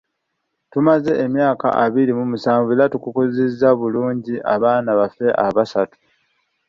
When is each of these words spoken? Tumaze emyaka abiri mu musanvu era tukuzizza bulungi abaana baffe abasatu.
Tumaze 0.71 1.11
emyaka 1.25 1.67
abiri 1.83 2.11
mu 2.19 2.25
musanvu 2.31 2.69
era 2.75 2.85
tukuzizza 2.93 3.69
bulungi 3.79 4.35
abaana 4.53 4.89
baffe 4.99 5.27
abasatu. 5.45 5.97